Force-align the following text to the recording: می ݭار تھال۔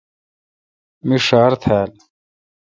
می 1.07 1.17
ݭار 1.25 1.51
تھال۔ 1.61 1.91